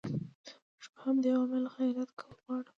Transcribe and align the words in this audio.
موږ 0.73 0.85
په 0.93 0.99
همدې 1.05 1.29
عواملو 1.35 1.73
خبرې 1.73 2.05
کول 2.19 2.37
غواړو. 2.45 2.69